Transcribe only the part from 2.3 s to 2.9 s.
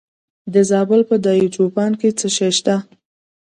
شی شته؟